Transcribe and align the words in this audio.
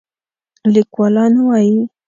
لیکوالان 0.73 1.33
وايي 1.47 1.75